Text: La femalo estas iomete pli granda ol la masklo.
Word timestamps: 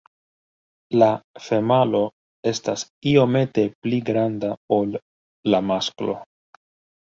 La 1.01 1.09
femalo 1.47 2.01
estas 2.51 2.85
iomete 3.11 3.67
pli 3.85 4.01
granda 4.09 4.51
ol 4.79 4.99
la 5.51 5.61
masklo. 5.69 6.19